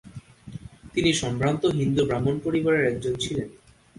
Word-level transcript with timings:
তিনি 0.93 1.09
সম্ভ্রান্ত 1.13 1.63
হিন্দু 1.79 2.01
ব্রাহ্মণ 2.05 2.35
পরিবারের 2.39 2.83
একজন 2.85 3.13
ছিলেন। 3.15 3.49